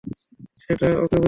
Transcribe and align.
সেটা 0.61 0.87
ওকে 1.03 1.17
বোঝাও। 1.17 1.19